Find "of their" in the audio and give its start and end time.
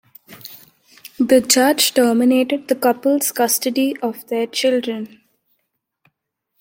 4.01-4.47